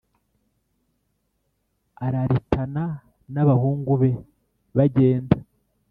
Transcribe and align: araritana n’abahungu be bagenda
araritana 2.05 2.85
n’abahungu 3.33 3.93
be 4.01 4.11
bagenda 4.77 5.37